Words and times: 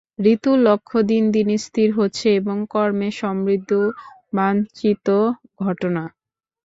ঋতুর 0.25 0.57
লক্ষ্য 0.61 0.97
দিন 1.09 1.23
দিন 1.35 1.47
স্থির 1.59 1.89
হচ্ছে 1.97 2.27
এবং 2.39 2.57
কর্মে 2.71 3.09
সমৃদ্ধিও 3.19 3.85
বাঞ্ছিত 4.33 5.07
ঘটনা। 5.61 6.03